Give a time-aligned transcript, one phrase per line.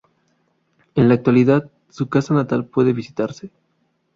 [0.95, 3.51] En la actualidad, su casa natal puede visitarse.